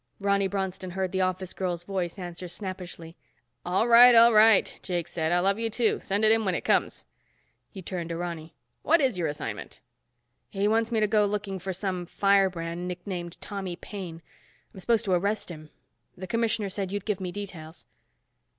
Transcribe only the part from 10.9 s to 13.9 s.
me to go looking for some firebrand nicknamed Tommy